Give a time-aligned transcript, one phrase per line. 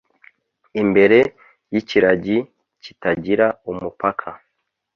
[0.81, 1.19] Imbere
[1.73, 2.37] yikiragi
[2.83, 4.29] kitagira umupaka